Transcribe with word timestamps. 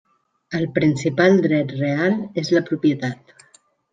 El 0.59 0.63
principal 0.77 1.37
dret 1.47 1.75
real 1.83 2.17
és 2.45 2.51
la 2.57 2.65
propietat. 2.71 3.37